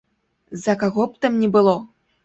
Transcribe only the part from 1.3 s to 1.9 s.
ні было.